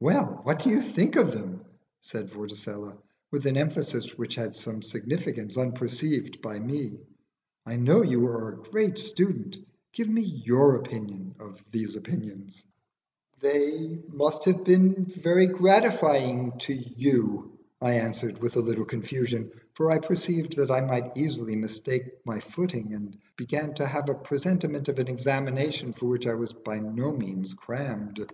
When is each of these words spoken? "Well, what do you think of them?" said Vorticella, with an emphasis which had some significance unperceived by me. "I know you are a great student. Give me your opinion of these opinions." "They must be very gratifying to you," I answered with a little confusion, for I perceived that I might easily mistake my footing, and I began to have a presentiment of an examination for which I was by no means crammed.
"Well, 0.00 0.40
what 0.44 0.60
do 0.64 0.70
you 0.70 0.80
think 0.80 1.16
of 1.16 1.32
them?" 1.32 1.62
said 2.00 2.30
Vorticella, 2.30 2.96
with 3.30 3.44
an 3.44 3.58
emphasis 3.58 4.16
which 4.16 4.34
had 4.34 4.56
some 4.56 4.80
significance 4.80 5.58
unperceived 5.58 6.40
by 6.40 6.58
me. 6.58 6.98
"I 7.66 7.76
know 7.76 8.00
you 8.00 8.26
are 8.26 8.48
a 8.48 8.56
great 8.56 8.98
student. 8.98 9.54
Give 9.92 10.08
me 10.08 10.22
your 10.22 10.76
opinion 10.76 11.34
of 11.38 11.62
these 11.70 11.94
opinions." 11.94 12.64
"They 13.40 13.98
must 14.08 14.46
be 14.64 14.76
very 14.86 15.46
gratifying 15.46 16.56
to 16.60 16.72
you," 16.72 17.58
I 17.78 17.96
answered 17.96 18.38
with 18.40 18.56
a 18.56 18.60
little 18.60 18.86
confusion, 18.86 19.52
for 19.74 19.90
I 19.90 19.98
perceived 19.98 20.56
that 20.56 20.70
I 20.70 20.80
might 20.80 21.14
easily 21.18 21.54
mistake 21.54 22.24
my 22.24 22.40
footing, 22.40 22.94
and 22.94 23.14
I 23.20 23.28
began 23.36 23.74
to 23.74 23.86
have 23.86 24.08
a 24.08 24.14
presentiment 24.14 24.88
of 24.88 24.98
an 25.00 25.08
examination 25.08 25.92
for 25.92 26.06
which 26.06 26.26
I 26.26 26.32
was 26.32 26.54
by 26.54 26.78
no 26.80 27.12
means 27.12 27.52
crammed. 27.52 28.26